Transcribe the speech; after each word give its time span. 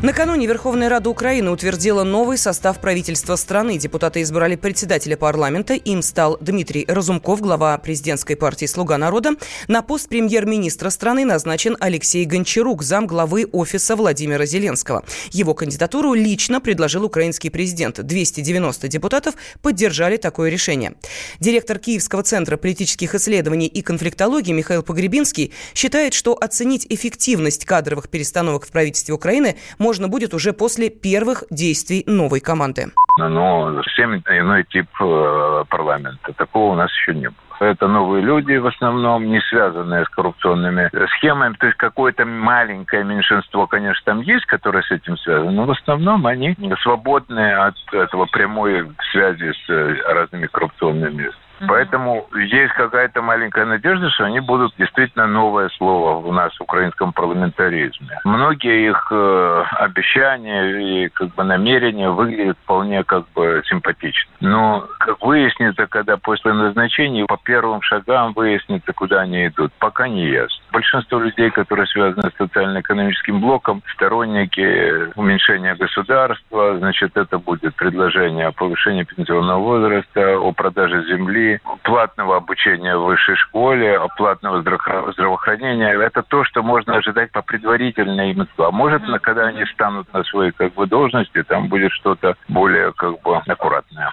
Накануне 0.00 0.46
Верховная 0.46 0.88
Рада 0.88 1.10
Украины 1.10 1.50
утвердила 1.50 2.04
новый 2.04 2.38
состав 2.38 2.80
правительства 2.80 3.34
страны. 3.34 3.78
Депутаты 3.78 4.22
избрали 4.22 4.54
председателя 4.54 5.16
парламента. 5.16 5.74
Им 5.74 6.02
стал 6.02 6.38
Дмитрий 6.40 6.84
Разумков, 6.86 7.40
глава 7.40 7.76
президентской 7.78 8.36
партии 8.36 8.66
«Слуга 8.66 8.96
народа». 8.96 9.30
На 9.66 9.82
пост 9.82 10.08
премьер-министра 10.08 10.90
страны 10.90 11.24
назначен 11.24 11.76
Алексей 11.80 12.24
Гончарук, 12.26 12.84
зам 12.84 13.08
главы 13.08 13.48
офиса 13.50 13.96
Владимира 13.96 14.46
Зеленского. 14.46 15.02
Его 15.32 15.54
кандидатуру 15.54 16.14
лично 16.14 16.60
предложил 16.60 17.02
украинский 17.02 17.50
президент. 17.50 18.00
290 18.00 18.86
депутатов 18.86 19.34
поддержали 19.62 20.16
такое 20.16 20.48
решение. 20.48 20.94
Директор 21.40 21.76
Киевского 21.80 22.22
центра 22.22 22.56
политических 22.56 23.16
исследований 23.16 23.66
и 23.66 23.82
конфликтологии 23.82 24.52
Михаил 24.52 24.84
Погребинский 24.84 25.52
считает, 25.74 26.14
что 26.14 26.38
оценить 26.40 26.86
эффективность 26.88 27.64
кадровых 27.64 28.08
перестановок 28.08 28.64
в 28.64 28.70
правительстве 28.70 29.12
Украины– 29.12 29.56
будет 30.08 30.34
уже 30.34 30.52
после 30.52 30.90
первых 30.90 31.44
действий 31.50 32.04
новой 32.06 32.40
команды. 32.40 32.86
Но 33.18 33.82
совсем 33.82 34.16
иной 34.16 34.64
тип 34.64 34.88
э, 35.00 35.64
парламента. 35.68 36.32
Такого 36.34 36.72
у 36.72 36.76
нас 36.76 36.90
еще 36.92 37.14
не 37.14 37.28
было. 37.28 37.70
Это 37.70 37.88
новые 37.88 38.22
люди, 38.22 38.56
в 38.56 38.66
основном 38.66 39.26
не 39.26 39.40
связанные 39.40 40.04
с 40.04 40.08
коррупционными 40.10 40.90
схемами. 41.16 41.54
То 41.54 41.66
есть 41.66 41.78
какое-то 41.78 42.24
маленькое 42.24 43.02
меньшинство, 43.02 43.66
конечно, 43.66 44.02
там 44.04 44.20
есть, 44.20 44.46
которое 44.46 44.82
с 44.82 44.90
этим 44.90 45.16
связано, 45.18 45.50
но 45.50 45.64
в 45.64 45.70
основном 45.72 46.26
они 46.26 46.56
свободны 46.82 47.54
от 47.54 47.74
этого 47.92 48.26
прямой 48.26 48.88
связи 49.10 49.52
с 49.52 49.70
э, 49.70 49.96
разными 50.06 50.46
коррупционными 50.46 51.30
Поэтому 51.66 52.26
есть 52.34 52.72
какая-то 52.74 53.22
маленькая 53.22 53.64
надежда, 53.64 54.10
что 54.10 54.24
они 54.24 54.40
будут 54.40 54.74
действительно 54.78 55.26
новое 55.26 55.68
слово 55.70 56.20
в 56.20 56.32
нас, 56.32 56.54
в 56.56 56.62
украинском 56.62 57.12
парламентаризме. 57.12 58.20
Многие 58.24 58.88
их 58.90 59.08
э, 59.10 59.64
обещания 59.72 61.04
и 61.04 61.08
как 61.08 61.34
бы 61.34 61.44
намерения 61.44 62.10
выглядят 62.10 62.56
вполне 62.64 63.02
как 63.04 63.24
бы 63.34 63.62
симпатично. 63.66 64.30
Но, 64.40 64.86
как 64.98 65.20
выяснится, 65.24 65.86
когда 65.86 66.16
после 66.16 66.52
назначения 66.52 67.26
по 67.26 67.38
первым 67.42 67.82
шагам 67.82 68.32
выяснится, 68.32 68.92
куда 68.92 69.20
они 69.20 69.46
идут, 69.46 69.72
пока 69.78 70.08
не 70.08 70.28
ясно. 70.28 70.62
Большинство 70.72 71.18
людей, 71.18 71.50
которые 71.50 71.86
связаны 71.86 72.30
с 72.30 72.36
социально-экономическим 72.36 73.40
блоком, 73.40 73.82
сторонники 73.94 75.10
уменьшения 75.18 75.74
государства, 75.74 76.78
значит, 76.78 77.16
это 77.16 77.38
будет 77.38 77.74
предложение 77.74 78.46
о 78.46 78.52
повышении 78.52 79.04
пенсионного 79.04 79.58
возраста, 79.58 80.38
о 80.38 80.52
продаже 80.52 81.04
земли, 81.04 81.60
платного 81.82 82.36
обучения 82.36 82.96
в 82.96 83.04
высшей 83.04 83.36
школе, 83.36 83.98
платного 84.16 84.62
здравоохранения. 84.62 85.92
Это 85.92 86.22
то, 86.22 86.44
что 86.44 86.62
можно 86.62 86.96
ожидать 86.96 87.32
по 87.32 87.42
предварительной 87.42 88.32
им. 88.32 88.46
А 88.58 88.70
может, 88.70 89.02
когда 89.22 89.46
они 89.46 89.64
станут 89.66 90.12
на 90.12 90.22
свои 90.24 90.50
как 90.50 90.74
бы, 90.74 90.86
должности, 90.86 91.42
там 91.42 91.68
будет 91.68 91.92
что-то 91.92 92.36
более 92.48 92.92
как 92.92 93.20
бы 93.22 93.36
аккуратное. 93.36 94.12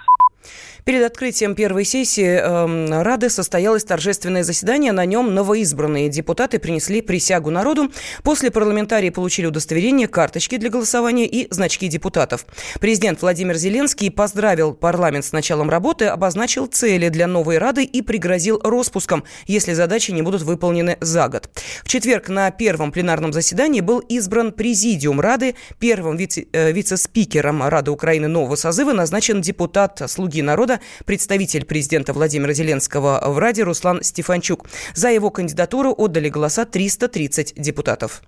Перед 0.86 1.04
открытием 1.04 1.56
первой 1.56 1.84
сессии 1.84 2.40
э, 2.40 3.02
Рады 3.02 3.32
состоялось 3.32 3.84
торжественное 3.84 4.44
заседание. 4.44 4.92
На 4.92 5.04
нем 5.06 5.34
новоизбранные 5.34 6.10
депутаты 6.10 6.60
принесли 6.60 7.02
присягу 7.02 7.50
народу. 7.50 7.92
После 8.22 8.52
парламентарии 8.52 9.10
получили 9.10 9.48
удостоверение, 9.48 10.08
карточки 10.08 10.58
для 10.58 10.70
голосования 10.70 11.26
и 11.26 11.52
значки 11.52 11.88
депутатов. 11.88 12.46
Президент 12.80 13.24
Владимир 13.24 13.56
Зеленский 13.56 14.12
поздравил 14.12 14.76
парламент 14.76 15.26
с 15.26 15.32
началом 15.32 15.72
работы, 15.72 16.06
обозначил 16.06 16.68
цели 16.68 17.10
для 17.10 17.26
новой 17.26 17.58
Рады 17.58 17.84
и 17.84 18.04
пригрозил 18.04 18.62
распуском, 18.64 19.24
если 19.48 19.74
задачи 19.74 20.12
не 20.12 20.22
будут 20.22 20.44
выполнены 20.44 20.98
за 21.02 21.28
год. 21.30 21.50
В 21.84 21.88
четверг 21.88 22.30
на 22.30 22.52
первом 22.52 22.92
пленарном 22.92 23.34
заседании 23.34 23.82
был 23.82 24.02
избран 24.02 24.52
президиум 24.52 25.20
Рады. 25.20 25.56
Первым 25.80 26.16
э, 26.16 26.72
вице-спикером 26.72 27.64
Рады 27.64 27.90
Украины 27.90 28.28
нового 28.28 28.56
созыва 28.56 28.92
назначен 28.92 29.42
депутат 29.42 30.00
«Слуги 30.06 30.44
народа» 30.44 30.75
представитель 31.06 31.66
президента 31.66 32.14
Владимира 32.14 32.54
Зеленского 32.54 33.22
в 33.26 33.38
Раде 33.38 33.64
Руслан 33.64 34.04
Стефанчук. 34.04 34.68
За 34.94 35.10
его 35.10 35.30
кандидатуру 35.30 35.94
отдали 35.98 36.30
голоса 36.30 36.66
330 36.66 37.54
депутатов. 37.56 38.22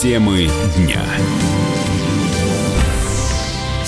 Темы 0.00 0.48
дня 0.76 1.02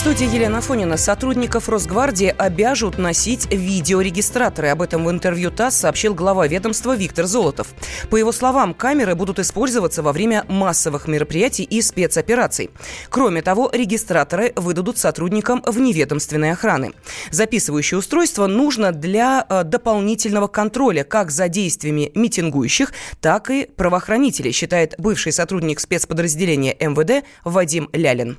студии 0.04 0.34
Елена 0.34 0.60
Фонина. 0.60 0.98
Сотрудников 0.98 1.70
Росгвардии 1.70 2.34
обяжут 2.36 2.98
носить 2.98 3.50
видеорегистраторы. 3.50 4.68
Об 4.68 4.82
этом 4.82 5.06
в 5.06 5.10
интервью 5.10 5.50
ТАСС 5.50 5.76
сообщил 5.76 6.12
глава 6.12 6.46
ведомства 6.46 6.94
Виктор 6.94 7.24
Золотов. 7.24 7.68
По 8.10 8.16
его 8.16 8.30
словам, 8.30 8.74
камеры 8.74 9.14
будут 9.14 9.38
использоваться 9.38 10.02
во 10.02 10.12
время 10.12 10.44
массовых 10.46 11.08
мероприятий 11.08 11.62
и 11.64 11.80
спецопераций. 11.80 12.68
Кроме 13.08 13.40
того, 13.40 13.70
регистраторы 13.72 14.52
выдадут 14.56 14.98
сотрудникам 14.98 15.62
вневедомственной 15.64 16.52
охраны. 16.52 16.92
Записывающее 17.30 17.96
устройство 17.96 18.46
нужно 18.46 18.92
для 18.92 19.46
э, 19.48 19.64
дополнительного 19.64 20.48
контроля 20.48 21.04
как 21.04 21.30
за 21.30 21.48
действиями 21.48 22.12
митингующих, 22.14 22.92
так 23.22 23.48
и 23.48 23.70
правоохранителей, 23.74 24.52
считает 24.52 24.96
бывший 24.98 25.32
сотрудник 25.32 25.80
спецподразделения 25.80 26.76
МВД 26.78 27.24
Вадим 27.42 27.88
Лялин 27.94 28.36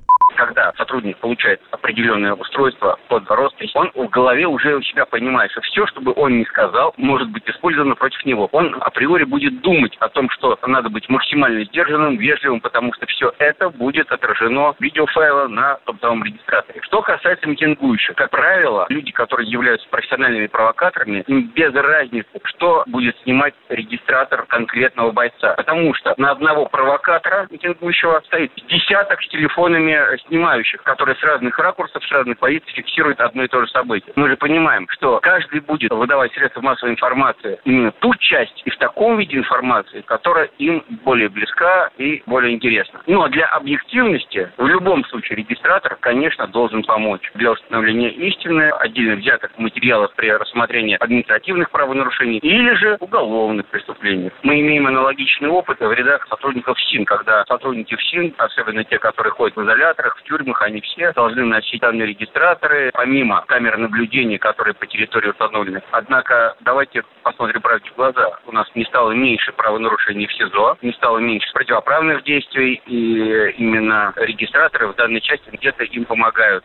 сотрудник 0.86 1.18
получает 1.18 1.60
определенное 1.72 2.34
устройство 2.34 3.00
под 3.08 3.30
роспись, 3.30 3.72
он 3.74 3.92
в 3.96 4.08
голове 4.10 4.46
уже 4.46 4.76
у 4.76 4.82
себя 4.84 5.06
понимает, 5.06 5.52
что 5.52 5.62
все, 5.62 5.88
что 5.88 6.00
бы 6.00 6.14
он 6.16 6.38
ни 6.38 6.44
сказал, 6.46 6.94
может 6.98 7.30
быть 7.30 7.44
использовано 7.50 7.96
против 7.96 8.24
него. 8.26 8.48
Он 8.52 8.76
априори 8.82 9.24
будет 9.24 9.62
думать 9.62 9.96
о 10.00 10.10
том, 10.10 10.30
что 10.30 10.58
надо 10.68 10.90
быть 10.90 11.10
максимально 11.10 11.66
сдержанным, 11.66 12.18
вежливым, 12.18 12.62
потому 12.62 12.94
что 12.94 13.08
все 13.08 13.34
это 13.40 13.70
будет 13.70 14.12
отражено 14.12 14.74
в 14.74 14.82
видеофайле 14.82 15.48
на 15.48 15.78
топ-даун 15.86 16.24
регистраторе. 16.24 16.82
Что 16.84 17.02
касается 17.02 17.48
митингующих, 17.48 18.16
как 18.16 18.30
правило, 18.30 18.86
люди, 18.90 19.12
которые 19.12 19.50
являются 19.50 19.88
профессиональными 19.90 20.48
провокаторами, 20.48 21.24
им 21.26 21.52
без 21.56 21.74
разницы, 21.74 22.30
что 22.44 22.84
будет 22.88 23.18
снимать 23.24 23.56
регистратор 23.70 24.46
конкретного 24.46 25.12
бойца. 25.12 25.56
Потому 25.56 25.94
что 25.96 26.14
на 26.18 26.32
одного 26.32 26.68
провокатора 26.68 27.48
митингующего 27.50 28.22
стоит 28.26 28.52
десяток 28.68 29.22
с 29.24 29.28
телефонами 29.30 29.96
снимающих, 30.28 30.75
которые 30.84 31.16
с 31.16 31.24
разных 31.24 31.58
ракурсов, 31.60 32.04
с 32.04 32.12
разных 32.12 32.38
позиций 32.38 32.72
фиксируют 32.74 33.20
одно 33.20 33.44
и 33.44 33.48
то 33.48 33.62
же 33.62 33.68
событие. 33.68 34.14
Мы 34.16 34.30
же 34.30 34.38
понимаем, 34.38 34.88
что 34.90 35.20
каждый 35.20 35.62
будет 35.62 35.92
выдавать 35.92 36.34
средства 36.34 36.62
массовой 36.62 36.94
информации 36.94 37.60
именно 37.66 37.92
ту 37.92 38.14
часть 38.16 38.62
и 38.66 38.70
в 38.70 38.78
таком 38.78 39.18
виде 39.18 39.38
информации, 39.38 40.02
которая 40.02 40.50
им 40.58 40.84
более 41.04 41.30
близка 41.30 41.90
и 41.98 42.24
более 42.26 42.54
интересна. 42.54 43.02
А 43.08 43.30
для 43.30 43.46
объективности 43.48 44.52
в 44.58 44.68
любом 44.68 45.04
случае 45.06 45.38
регистратор, 45.38 45.98
конечно, 46.00 46.48
должен 46.48 46.84
помочь 46.84 47.32
для 47.34 47.52
установления 47.52 48.10
истины, 48.10 48.70
отдельно 48.70 49.16
взятых 49.16 49.58
материалов 49.58 50.14
при 50.16 50.30
рассмотрении 50.30 50.96
административных 51.00 51.72
правонарушений 51.72 52.38
или 52.40 52.74
же 52.76 52.98
уголовных 53.00 53.66
преступлений. 53.68 54.32
Мы 54.44 54.62
имеем 54.62 54.88
аналогичный 54.88 55.50
опыт 55.50 55.80
в 55.80 55.92
рядах 55.92 56.28
сотрудников 56.30 56.80
СИН, 56.80 57.06
когда 57.06 57.44
сотрудники 57.46 57.96
СИН, 57.96 58.36
особенно 58.38 58.84
те, 58.84 59.00
которые 59.00 59.32
ходят 59.32 59.56
в 59.56 59.64
изоляторах, 59.64 60.18
в 60.18 60.24
тюрьмах 60.24 60.62
они 60.66 60.82
все 60.82 61.14
должны 61.14 61.46
носить 61.46 61.82
данные 61.82 62.08
регистраторы, 62.08 62.92
помимо 62.94 63.44
камер 63.48 63.78
наблюдения, 63.78 64.40
которые 64.40 64.74
по 64.74 64.86
территории 64.88 65.30
установлены. 65.30 65.82
Однако 65.92 66.56
давайте 66.62 67.04
посмотрим 67.24 67.62
правде 67.62 67.90
в 67.90 67.96
глаза. 67.96 68.40
У 68.48 68.52
нас 68.52 68.68
не 68.76 68.84
стало 68.86 69.12
меньше 69.12 69.54
правонарушений 69.54 70.28
в 70.28 70.34
СИЗО, 70.34 70.78
не 70.82 70.92
стало 70.94 71.20
меньше 71.20 71.52
противоправных 71.54 72.24
действий, 72.24 72.82
и 72.86 73.54
именно 73.58 74.14
регистраторы 74.16 74.88
в 74.88 74.96
данной 74.96 75.22
части 75.22 75.50
где-то 75.52 75.84
им 75.84 76.06
помогают. 76.06 76.64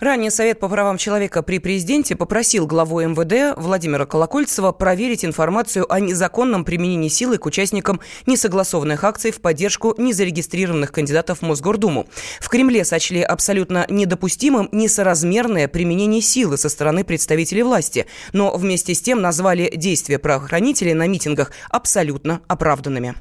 Ранее 0.00 0.30
Совет 0.30 0.60
по 0.60 0.68
правам 0.68 0.96
человека 0.96 1.42
при 1.42 1.58
президенте 1.58 2.14
попросил 2.14 2.66
главу 2.66 3.00
МВД 3.00 3.58
Владимира 3.58 4.06
Колокольцева 4.06 4.72
проверить 4.72 5.24
информацию 5.24 5.92
о 5.92 5.98
незаконном 5.98 6.64
применении 6.64 7.08
силы 7.08 7.38
к 7.38 7.46
участникам 7.46 8.00
несогласованных 8.26 9.02
акций 9.02 9.32
в 9.32 9.40
поддержку 9.40 9.94
незарегистрированных 9.98 10.92
кандидатов 10.92 11.38
в 11.38 11.42
Мосгордуму. 11.42 12.06
В 12.40 12.48
Кремле 12.48 12.84
сочли 12.84 13.22
абсолютно 13.22 13.86
недопустимым 13.88 14.68
несоразмерное 14.70 15.66
применение 15.66 16.22
силы 16.22 16.56
со 16.58 16.68
стороны 16.68 17.02
представителей 17.02 17.64
власти, 17.64 18.06
но 18.32 18.56
вместе 18.56 18.94
с 18.94 19.02
тем 19.02 19.20
назвали 19.20 19.72
действия 19.74 20.18
правоохранителей 20.18 20.94
на 20.94 21.08
митингах 21.08 21.50
абсолютно 21.70 22.40
оправданными. 22.46 23.16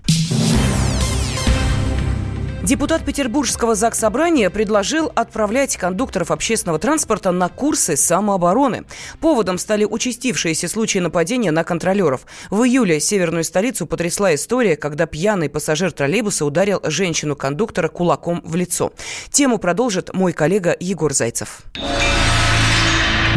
Депутат 2.68 3.06
Петербургского 3.06 3.76
ЗАГС 3.76 3.98
Собрания 3.98 4.50
предложил 4.50 5.10
отправлять 5.16 5.78
кондукторов 5.78 6.32
общественного 6.32 6.80
транспорта 6.80 7.32
на 7.32 7.48
курсы 7.48 7.96
самообороны. 7.96 8.84
Поводом 9.22 9.58
стали 9.58 9.86
участившиеся 9.86 10.68
случаи 10.68 11.00
нападения 11.00 11.52
на 11.52 11.64
контролеров. 11.64 12.26
В 12.50 12.64
июле 12.64 13.00
северную 13.00 13.46
столицу 13.46 13.86
потрясла 13.86 14.36
история, 14.36 14.76
когда 14.76 15.06
пьяный 15.06 15.48
пассажир 15.48 15.94
троллейбуса 15.94 16.44
ударил 16.44 16.82
женщину-кондуктора 16.84 17.88
кулаком 17.88 18.42
в 18.44 18.54
лицо. 18.56 18.92
Тему 19.32 19.60
продолжит 19.60 20.14
мой 20.14 20.34
коллега 20.34 20.76
Егор 20.78 21.14
Зайцев. 21.14 21.62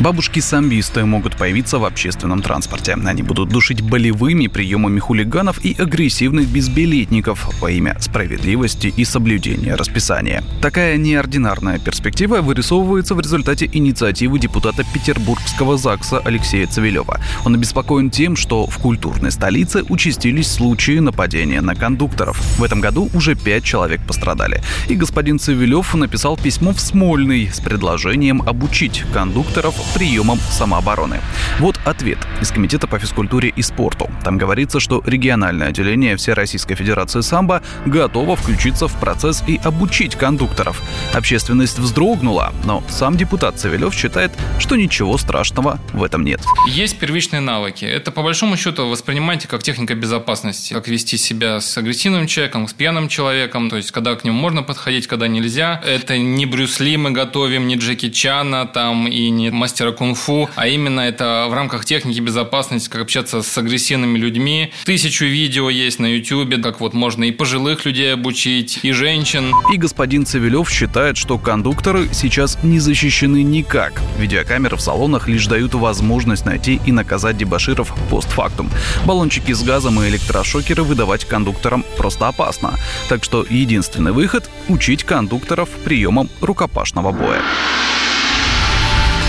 Бабушки-самбисты 0.00 1.04
могут 1.04 1.36
появиться 1.36 1.78
в 1.78 1.84
общественном 1.84 2.40
транспорте. 2.40 2.94
Они 2.94 3.22
будут 3.22 3.50
душить 3.50 3.82
болевыми 3.82 4.46
приемами 4.46 4.98
хулиганов 4.98 5.62
и 5.62 5.76
агрессивных 5.78 6.48
безбилетников 6.48 7.60
во 7.60 7.70
имя 7.70 7.98
справедливости 8.00 8.86
и 8.96 9.04
соблюдения 9.04 9.74
расписания. 9.74 10.42
Такая 10.62 10.96
неординарная 10.96 11.78
перспектива 11.78 12.40
вырисовывается 12.40 13.14
в 13.14 13.20
результате 13.20 13.68
инициативы 13.70 14.38
депутата 14.38 14.84
Петербургского 14.94 15.76
ЗАГСа 15.76 16.20
Алексея 16.20 16.66
Цивилева. 16.66 17.20
Он 17.44 17.54
обеспокоен 17.56 18.08
тем, 18.08 18.36
что 18.36 18.66
в 18.66 18.78
культурной 18.78 19.30
столице 19.30 19.82
участились 19.90 20.50
случаи 20.50 20.98
нападения 20.98 21.60
на 21.60 21.74
кондукторов. 21.74 22.40
В 22.58 22.64
этом 22.64 22.80
году 22.80 23.10
уже 23.12 23.34
пять 23.34 23.64
человек 23.64 24.00
пострадали. 24.06 24.62
И 24.88 24.94
господин 24.94 25.38
Цивилев 25.38 25.94
написал 25.94 26.38
письмо 26.38 26.72
в 26.72 26.80
Смольный 26.80 27.50
с 27.52 27.60
предложением 27.60 28.40
обучить 28.40 29.04
кондукторов 29.12 29.89
приемам 29.94 30.38
самообороны. 30.50 31.20
Вот 31.58 31.78
ответ 31.84 32.18
из 32.40 32.50
Комитета 32.50 32.86
по 32.86 32.98
физкультуре 32.98 33.52
и 33.54 33.62
спорту. 33.62 34.10
Там 34.24 34.38
говорится, 34.38 34.80
что 34.80 35.02
региональное 35.04 35.68
отделение 35.68 36.16
Всероссийской 36.16 36.76
Федерации 36.76 37.20
самбо 37.20 37.62
готово 37.86 38.36
включиться 38.36 38.88
в 38.88 38.98
процесс 39.00 39.42
и 39.46 39.60
обучить 39.62 40.16
кондукторов. 40.16 40.80
Общественность 41.12 41.78
вздрогнула, 41.78 42.52
но 42.64 42.82
сам 42.88 43.16
депутат 43.16 43.58
Цивилев 43.58 43.94
считает, 43.94 44.32
что 44.58 44.76
ничего 44.76 45.18
страшного 45.18 45.78
в 45.92 46.02
этом 46.02 46.24
нет. 46.24 46.40
Есть 46.66 46.98
первичные 46.98 47.40
навыки. 47.40 47.84
Это 47.84 48.10
по 48.10 48.22
большому 48.22 48.56
счету 48.56 48.88
воспринимайте 48.88 49.48
как 49.48 49.62
техника 49.62 49.94
безопасности. 49.94 50.72
Как 50.72 50.88
вести 50.88 51.16
себя 51.16 51.60
с 51.60 51.76
агрессивным 51.76 52.26
человеком, 52.26 52.68
с 52.68 52.72
пьяным 52.72 53.08
человеком, 53.08 53.70
то 53.70 53.76
есть 53.76 53.90
когда 53.90 54.14
к 54.14 54.24
нему 54.24 54.38
можно 54.38 54.62
подходить, 54.62 55.06
когда 55.06 55.28
нельзя. 55.28 55.82
Это 55.84 56.18
не 56.18 56.46
Брюс 56.46 56.80
Ли 56.80 56.96
мы 56.96 57.10
готовим, 57.10 57.66
не 57.66 57.76
Джеки 57.76 58.10
Чана 58.10 58.66
там 58.66 59.06
и 59.06 59.28
не 59.30 59.50
мастера 59.80 59.92
кунг-фу, 59.92 60.50
а 60.56 60.68
именно 60.68 61.00
это 61.00 61.46
в 61.48 61.54
рамках 61.54 61.84
техники 61.84 62.20
безопасности, 62.20 62.90
как 62.90 63.02
общаться 63.02 63.42
с 63.42 63.58
агрессивными 63.58 64.18
людьми. 64.18 64.72
Тысячу 64.84 65.24
видео 65.24 65.70
есть 65.70 65.98
на 65.98 66.06
YouTube, 66.06 66.62
как 66.62 66.80
вот 66.80 66.92
можно 66.92 67.24
и 67.24 67.30
пожилых 67.30 67.86
людей 67.86 68.12
обучить, 68.12 68.80
и 68.82 68.92
женщин. 68.92 69.54
И 69.72 69.78
господин 69.78 70.26
Цивилев 70.26 70.68
считает, 70.70 71.16
что 71.16 71.38
кондукторы 71.38 72.08
сейчас 72.12 72.58
не 72.62 72.78
защищены 72.78 73.42
никак. 73.42 74.02
Видеокамеры 74.18 74.76
в 74.76 74.80
салонах 74.80 75.28
лишь 75.28 75.46
дают 75.46 75.74
возможность 75.74 76.44
найти 76.44 76.80
и 76.84 76.92
наказать 76.92 77.38
дебаширов 77.38 77.94
постфактум. 78.10 78.70
Баллончики 79.06 79.52
с 79.52 79.62
газом 79.62 80.02
и 80.02 80.08
электрошокеры 80.08 80.82
выдавать 80.82 81.24
кондукторам 81.24 81.84
просто 81.96 82.28
опасно. 82.28 82.74
Так 83.08 83.24
что 83.24 83.46
единственный 83.48 84.12
выход– 84.12 84.50
учить 84.68 85.04
кондукторов 85.04 85.70
приемам 85.84 86.28
рукопашного 86.42 87.12
боя. 87.12 87.40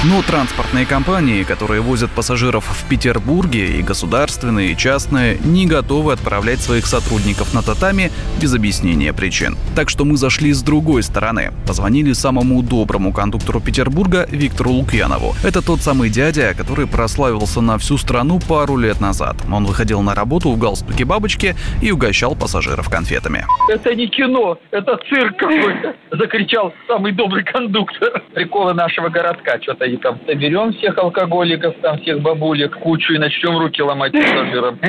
Но 0.04 0.24
транспортные 0.24 0.88
компании, 0.88 1.44
которые 1.44 1.80
возят 1.82 2.10
пассажиров 2.10 2.66
в 2.66 2.90
Петербурге, 2.90 3.78
и 3.78 3.84
государственные, 3.84 4.72
и 4.72 4.78
частные, 4.78 5.38
не 5.44 5.68
готовы 5.68 6.14
отправлять 6.14 6.60
своих 6.60 6.88
сотрудников 6.88 7.54
на 7.54 7.62
татами 7.62 8.12
без 8.42 8.52
объяснения 8.56 9.14
причин. 9.14 9.56
Так 9.76 9.90
что 9.90 10.04
мы 10.04 10.18
зашли 10.18 10.54
с 10.54 10.64
другой 10.64 11.04
стороны. 11.04 11.54
Позвонили 11.68 12.14
самому 12.14 12.64
доброму 12.64 13.14
кондуктору 13.14 13.62
Петербурга 13.62 14.26
Виктору 14.32 14.72
Лукьянову. 14.72 15.36
Это 15.44 15.64
тот 15.64 15.82
самый 15.82 16.10
дядя, 16.10 16.56
который 16.58 16.88
прославился 16.88 17.62
на 17.62 17.78
всю 17.78 18.00
страну 18.00 18.40
пару 18.40 18.78
лет 18.78 19.02
назад. 19.02 19.36
Он 19.54 19.66
выходил 19.66 20.02
на 20.02 20.16
работу 20.16 20.50
в 20.50 20.58
галстуке 20.58 21.06
бабочки 21.06 21.56
и 21.80 21.92
угощал 21.92 22.34
пассажиров 22.36 22.90
конфетами. 22.90 23.46
Это 23.70 23.94
не 23.94 24.08
кино, 24.08 24.58
это 24.72 24.98
цирк 25.08 25.38
какой-то, 25.38 25.94
закричал 26.10 26.74
самый 26.88 27.12
добрый 27.12 27.44
кондуктор. 27.44 28.24
Приколы 28.34 28.74
нашего 28.74 29.10
городка, 29.10 29.62
что-то 29.62 29.91
там 29.98 30.20
соберем 30.26 30.74
всех 30.74 30.98
алкоголиков, 30.98 31.76
там 31.82 32.00
всех 32.00 32.22
бабулек, 32.22 32.78
кучу 32.78 33.14
и 33.14 33.18
начнем 33.18 33.58
руки 33.58 33.82
ломать 33.82 34.12
пассажирам. 34.12 34.80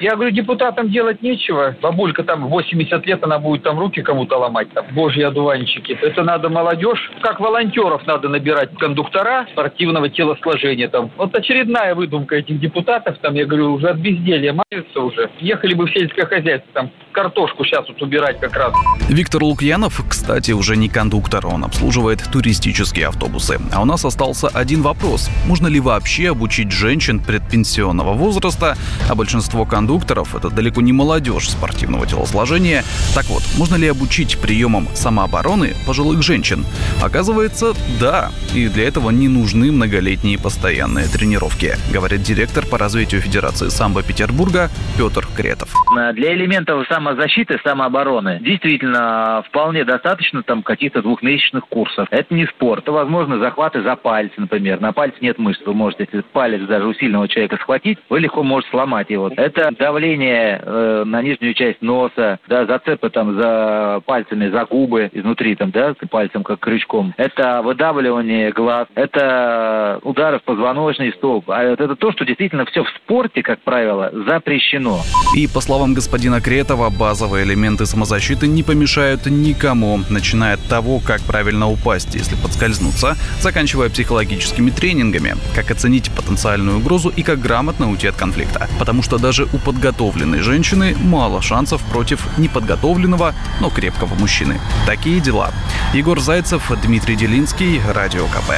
Я 0.00 0.14
говорю, 0.14 0.30
депутатам 0.30 0.90
делать 0.90 1.22
нечего. 1.22 1.76
Бабулька 1.80 2.22
там 2.22 2.48
80 2.48 3.06
лет, 3.06 3.22
она 3.24 3.38
будет 3.38 3.62
там 3.62 3.78
руки 3.78 4.02
кому-то 4.02 4.38
ломать. 4.38 4.72
Там, 4.72 4.86
божьи 4.92 5.22
одуванчики. 5.22 5.98
Это 6.00 6.22
надо 6.22 6.48
молодежь. 6.48 7.10
Как 7.22 7.40
волонтеров 7.40 8.06
надо 8.06 8.28
набирать 8.28 8.74
кондуктора 8.78 9.46
спортивного 9.52 10.08
телосложения. 10.08 10.88
Там. 10.88 11.10
Вот 11.16 11.34
очередная 11.34 11.94
выдумка 11.94 12.36
этих 12.36 12.60
депутатов. 12.60 13.18
Там, 13.18 13.34
я 13.34 13.46
говорю, 13.46 13.74
уже 13.74 13.88
от 13.88 13.98
безделья 13.98 14.52
маются 14.52 15.00
уже. 15.00 15.30
Ехали 15.40 15.74
бы 15.74 15.86
в 15.86 15.92
сельское 15.92 16.26
хозяйство. 16.26 16.70
Там 16.72 16.90
картошку 17.12 17.64
сейчас 17.64 17.88
вот 17.88 18.00
убирать 18.00 18.38
как 18.38 18.54
раз. 18.56 18.72
Виктор 19.08 19.42
Лукьянов, 19.42 20.00
кстати, 20.08 20.52
уже 20.52 20.76
не 20.76 20.88
кондуктор. 20.88 21.46
Он 21.46 21.64
обслуживает 21.64 22.22
туристические 22.32 23.08
автобусы. 23.08 23.58
А 23.72 23.82
у 23.82 23.84
нас 23.84 24.04
остался 24.18 24.48
один 24.48 24.82
вопрос. 24.82 25.30
Можно 25.46 25.68
ли 25.68 25.78
вообще 25.78 26.30
обучить 26.30 26.72
женщин 26.72 27.20
предпенсионного 27.20 28.14
возраста, 28.14 28.76
а 29.08 29.14
большинство 29.14 29.64
кондукторов– 29.64 30.34
это 30.36 30.50
далеко 30.50 30.80
не 30.80 30.92
молодежь 30.92 31.48
спортивного 31.48 32.04
телосложения. 32.04 32.82
Так 33.14 33.26
вот, 33.26 33.44
можно 33.56 33.76
ли 33.76 33.86
обучить 33.86 34.36
приемам 34.40 34.88
самообороны 34.92 35.74
пожилых 35.86 36.22
женщин? 36.24 36.66
Оказывается, 37.00 37.74
да. 38.00 38.30
И 38.52 38.66
для 38.66 38.88
этого 38.88 39.10
не 39.10 39.28
нужны 39.28 39.70
многолетние 39.70 40.36
постоянные 40.36 41.06
тренировки, 41.06 41.76
говорит 41.92 42.22
директор 42.22 42.66
по 42.66 42.76
развитию 42.76 43.20
Федерации 43.20 43.68
самбо 43.68 44.02
Петербурга 44.02 44.68
Петр 44.96 45.28
Кретов. 45.36 45.68
Для 46.14 46.34
элементов 46.34 46.88
самозащиты, 46.88 47.60
самообороны 47.64 48.40
действительно 48.40 49.44
вполне 49.48 49.84
достаточно 49.84 50.42
там 50.42 50.64
каких-то 50.64 51.02
двухмесячных 51.02 51.68
курсов. 51.68 52.08
Это 52.10 52.34
не 52.34 52.46
спорт. 52.46 52.82
Это, 52.82 52.90
возможно, 52.90 53.38
захваты 53.38 53.82
за 53.82 53.94
пальцы, 54.08 54.32
например. 54.38 54.80
На 54.80 54.94
пальце 54.94 55.18
нет 55.20 55.36
мышц. 55.36 55.60
Вы 55.66 55.74
можете, 55.74 56.08
если 56.10 56.24
палец 56.32 56.66
даже 56.66 56.86
у 56.86 56.94
сильного 56.94 57.28
человека 57.28 57.56
схватить, 57.56 57.98
вы 58.08 58.20
легко 58.20 58.42
можете 58.42 58.70
сломать 58.70 59.10
его. 59.10 59.30
Это 59.36 59.70
давление 59.78 60.62
э, 60.64 61.02
на 61.04 61.20
нижнюю 61.20 61.52
часть 61.52 61.82
носа, 61.82 62.38
да, 62.48 62.64
зацепы 62.64 63.10
там 63.10 63.38
за 63.38 64.00
пальцами, 64.06 64.48
за 64.48 64.64
губы 64.64 65.10
изнутри 65.12 65.56
там, 65.56 65.70
да, 65.72 65.94
пальцем 66.10 66.42
как 66.42 66.60
крючком. 66.60 67.12
Это 67.18 67.60
выдавливание 67.62 68.50
глаз. 68.50 68.88
Это 68.94 70.00
удары 70.02 70.38
в 70.38 70.44
позвоночный 70.44 71.12
столб. 71.12 71.50
А 71.50 71.62
это 71.62 71.94
то, 71.94 72.10
что 72.12 72.24
действительно 72.24 72.64
все 72.64 72.84
в 72.84 72.88
спорте, 72.88 73.42
как 73.42 73.60
правило, 73.60 74.10
запрещено. 74.26 75.00
И 75.36 75.46
по 75.46 75.60
словам 75.60 75.92
господина 75.92 76.40
Кретова, 76.40 76.88
базовые 76.88 77.44
элементы 77.44 77.84
самозащиты 77.84 78.46
не 78.46 78.62
помешают 78.62 79.26
никому, 79.26 80.00
начиная 80.08 80.54
от 80.54 80.66
того, 80.66 80.98
как 81.06 81.20
правильно 81.26 81.68
упасть, 81.68 82.14
если 82.14 82.36
подскользнуться, 82.36 83.16
заканчивая 83.42 83.90
психологическими 83.98 84.70
тренингами, 84.70 85.34
как 85.56 85.72
оценить 85.72 86.12
потенциальную 86.12 86.78
угрозу 86.78 87.08
и 87.08 87.24
как 87.24 87.40
грамотно 87.40 87.90
уйти 87.90 88.06
от 88.06 88.14
конфликта. 88.14 88.68
Потому 88.78 89.02
что 89.02 89.18
даже 89.18 89.48
у 89.52 89.58
подготовленной 89.58 90.38
женщины 90.38 90.96
мало 90.96 91.42
шансов 91.42 91.82
против 91.82 92.24
неподготовленного, 92.38 93.34
но 93.60 93.70
крепкого 93.70 94.14
мужчины. 94.14 94.60
Такие 94.86 95.18
дела. 95.18 95.52
Егор 95.92 96.20
Зайцев, 96.20 96.70
Дмитрий 96.80 97.16
Делинский, 97.16 97.80
Радио 97.92 98.26
КП. 98.26 98.52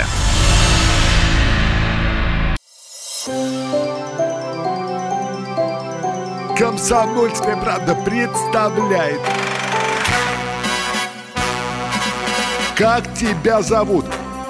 Комсомольская 6.59 7.56
правда 7.56 7.94
представляет. 7.94 9.23
Как 12.76 13.14
тебя 13.14 13.62
зовут? 13.62 14.04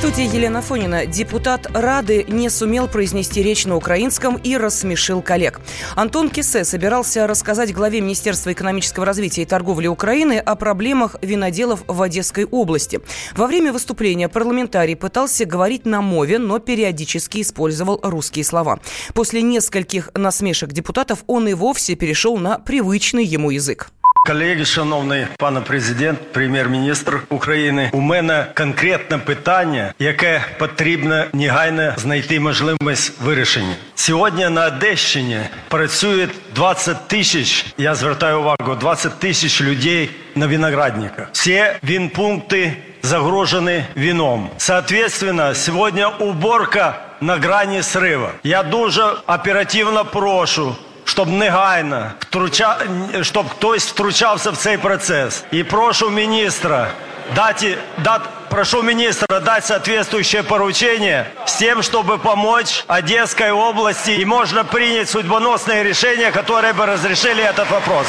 Студии 0.00 0.34
Елена 0.34 0.62
Фонина. 0.62 1.04
Депутат 1.04 1.66
Рады 1.74 2.24
не 2.26 2.48
сумел 2.48 2.88
произнести 2.88 3.42
речь 3.42 3.66
на 3.66 3.76
украинском 3.76 4.36
и 4.36 4.56
рассмешил 4.56 5.20
коллег. 5.20 5.60
Антон 5.94 6.30
Кисе 6.30 6.64
собирался 6.64 7.26
рассказать 7.26 7.74
главе 7.74 8.00
Министерства 8.00 8.50
экономического 8.50 9.04
развития 9.04 9.42
и 9.42 9.44
торговли 9.44 9.88
Украины 9.88 10.38
о 10.38 10.56
проблемах 10.56 11.16
виноделов 11.20 11.84
в 11.86 12.00
Одесской 12.00 12.46
области. 12.46 13.00
Во 13.36 13.46
время 13.46 13.74
выступления 13.74 14.30
парламентарий 14.30 14.96
пытался 14.96 15.44
говорить 15.44 15.84
на 15.84 16.00
мове, 16.00 16.38
но 16.38 16.60
периодически 16.60 17.42
использовал 17.42 18.00
русские 18.02 18.46
слова. 18.46 18.80
После 19.12 19.42
нескольких 19.42 20.08
насмешек 20.14 20.72
депутатов 20.72 21.24
он 21.26 21.46
и 21.46 21.52
вовсе 21.52 21.94
перешел 21.94 22.38
на 22.38 22.58
привычный 22.58 23.26
ему 23.26 23.50
язык. 23.50 23.90
Колеги, 24.26 24.64
шановний 24.64 25.26
пане 25.38 25.60
президент, 25.60 26.32
прем'єр-міністр 26.32 27.20
України, 27.28 27.90
у 27.92 28.00
мене 28.00 28.46
конкретне 28.56 29.18
питання, 29.18 29.94
яке 29.98 30.42
потрібно 30.58 31.24
негайно 31.32 31.94
знайти 31.96 32.40
можливість 32.40 33.20
вирішення. 33.20 33.74
Сьогодні 33.94 34.48
на 34.48 34.66
Одещині 34.66 35.40
працює 35.68 36.28
20 36.54 37.08
тисяч, 37.08 37.66
я 37.78 37.94
звертаю 37.94 38.40
увагу, 38.40 38.74
20 38.80 39.18
тисяч 39.18 39.62
людей 39.62 40.10
на 40.34 40.46
виноградниках. 40.46 41.28
Всі 41.32 41.64
винпункти 41.82 42.72
загрожені 43.02 43.84
вином. 43.96 44.50
Соответственно, 44.56 45.54
сьогодні 45.54 46.04
уборка 46.18 47.00
на 47.20 47.36
грані 47.36 47.82
срива. 47.82 48.30
Я 48.44 48.62
дуже 48.62 49.02
оперативно 49.26 50.04
прошу 50.04 50.76
щоб 51.09 51.29
негайно 51.29 52.11
втруча... 52.19 52.77
щоб 53.21 53.49
хтось 53.49 53.87
втручався 53.87 54.51
в 54.51 54.57
цей 54.57 54.77
процес. 54.77 55.43
І 55.51 55.63
прошу 55.63 56.09
міністра 56.09 56.87
дати, 57.35 57.77
дати 58.03 58.25
прошу 58.49 58.83
министра 58.83 59.39
дать 59.39 59.65
соответствующее 59.65 60.43
поручение 60.43 61.25
с 61.45 61.55
тем, 61.57 61.81
чтобы 61.81 62.17
помочь 62.17 62.83
Одесской 62.87 63.51
области 63.51 64.11
и 64.11 64.25
можно 64.25 64.63
принять 64.63 65.09
судьбоносные 65.09 65.83
решения, 65.83 66.31
которые 66.31 66.73
бы 66.73 66.85
разрешили 66.85 67.43
этот 67.43 67.69
вопрос. 67.69 68.07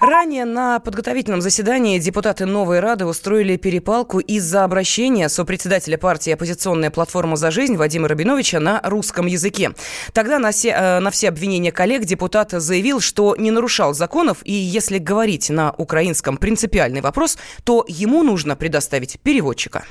Ранее 0.00 0.46
на 0.46 0.80
подготовительном 0.80 1.42
заседании 1.42 1.98
депутаты 1.98 2.46
Новой 2.46 2.80
Рады 2.80 3.04
устроили 3.04 3.58
перепалку 3.58 4.18
из-за 4.18 4.64
обращения 4.64 5.28
сопредседателя 5.28 5.98
партии 5.98 6.32
«Оппозиционная 6.32 6.90
платформа 6.90 7.36
за 7.36 7.50
жизнь» 7.50 7.76
Вадима 7.76 8.08
Рабиновича 8.08 8.60
на 8.60 8.80
русском 8.82 9.26
языке. 9.26 9.72
Тогда 10.14 10.38
на 10.38 10.52
все, 10.52 10.70
э, 10.70 11.00
на 11.00 11.10
все 11.10 11.28
обвинения 11.28 11.70
коллег 11.70 12.06
депутат 12.06 12.52
заявил, 12.52 13.00
что 13.00 13.36
не 13.36 13.50
нарушал 13.50 13.92
законов, 13.92 14.38
и 14.44 14.54
если 14.54 14.96
говорить 14.96 15.50
на 15.50 15.74
украинском 15.76 16.38
принципиальный 16.38 17.02
вопрос, 17.02 17.36
то 17.64 17.84
ему 17.86 18.22
нужно 18.22 18.56
предоставить 18.56 19.20
переводчика. 19.20 19.84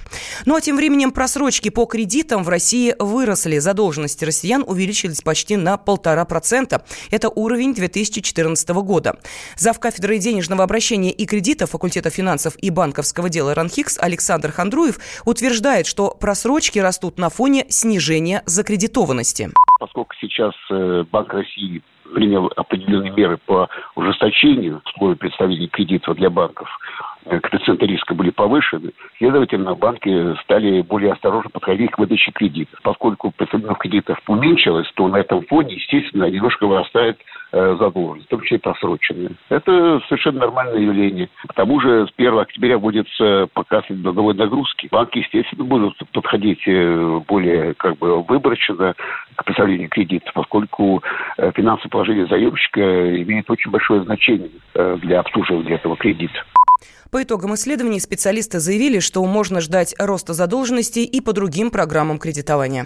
Ну 0.45 0.55
а 0.55 0.61
тем 0.61 0.77
временем 0.77 1.11
просрочки 1.11 1.69
по 1.69 1.85
кредитам 1.85 2.43
в 2.43 2.49
России 2.49 2.95
выросли. 2.97 3.59
Задолженности 3.59 4.25
россиян 4.25 4.63
увеличились 4.65 5.21
почти 5.21 5.55
на 5.55 5.77
полтора 5.77 6.25
процента. 6.25 6.83
Это 7.11 7.29
уровень 7.29 7.75
2014 7.75 8.69
года. 8.69 9.19
Завкафедрой 9.55 9.98
кафедрой 9.99 10.19
денежного 10.19 10.63
обращения 10.63 11.11
и 11.11 11.25
кредита 11.25 11.67
факультета 11.67 12.09
финансов 12.09 12.53
и 12.61 12.69
банковского 12.69 13.29
дела 13.29 13.53
РАНХИКС 13.53 13.99
Александр 14.01 14.49
Хандруев 14.51 14.95
утверждает, 15.25 15.87
что 15.87 16.11
просрочки 16.11 16.79
растут 16.79 17.17
на 17.17 17.29
фоне 17.29 17.65
снижения 17.67 18.41
закредитованности. 18.45 19.49
Поскольку 19.77 20.15
сейчас 20.21 20.53
э, 20.71 21.03
Банк 21.11 21.33
России 21.33 21.81
принял 22.13 22.49
определенные 22.55 23.11
меры 23.11 23.37
по 23.45 23.67
ужесточению 23.95 24.81
условий 24.85 25.15
представления 25.15 25.67
кредитов 25.67 26.15
для 26.15 26.29
банков, 26.29 26.69
Э, 27.25 27.39
коэффициенты 27.39 27.85
риска 27.85 28.15
были 28.15 28.31
повышены, 28.31 28.91
следовательно, 29.17 29.75
банки 29.75 30.35
стали 30.43 30.81
более 30.81 31.13
осторожно 31.13 31.49
подходить 31.49 31.91
к 31.91 31.99
выдаче 31.99 32.31
кредитов. 32.31 32.79
Поскольку 32.81 33.31
представленных 33.31 33.77
кредитов 33.77 34.17
уменьшилось, 34.27 34.89
то 34.95 35.07
на 35.07 35.17
этом 35.17 35.45
фоне, 35.45 35.75
естественно, 35.75 36.25
немножко 36.25 36.65
вырастает 36.65 37.19
задолженность, 37.51 38.27
в 38.27 38.29
том 38.29 38.41
числе 38.41 38.59
просроченная. 38.59 39.31
Это 39.49 40.01
совершенно 40.07 40.39
нормальное 40.39 40.79
явление. 40.79 41.29
К 41.47 41.53
тому 41.53 41.79
же 41.79 42.07
с 42.07 42.11
1 42.17 42.37
октября 42.39 42.77
будет 42.79 43.07
показ 43.53 43.85
долговой 43.89 44.35
нагрузки. 44.35 44.87
Банки, 44.91 45.19
естественно, 45.19 45.63
будут 45.63 45.95
подходить 46.13 46.61
э, 46.67 47.21
более 47.27 47.73
как 47.75 47.97
бы 47.97 48.21
выборочно 48.23 48.95
к 49.35 49.43
представлению 49.43 49.89
кредитов, 49.89 50.33
поскольку 50.33 51.01
финансовое 51.55 51.89
положение 51.89 52.27
заемщика 52.27 52.81
имеет 53.23 53.49
очень 53.49 53.71
большое 53.71 54.03
значение 54.03 54.49
для 54.73 55.19
обслуживания 55.19 55.75
этого 55.75 55.95
кредита. 55.95 56.43
По 57.11 57.23
итогам 57.23 57.55
исследований 57.55 57.99
специалисты 57.99 58.59
заявили, 58.59 58.99
что 58.99 59.25
можно 59.25 59.61
ждать 59.61 59.95
роста 59.97 60.33
задолженности 60.33 60.99
и 60.99 61.21
по 61.21 61.33
другим 61.33 61.71
программам 61.71 62.19
кредитования. 62.19 62.85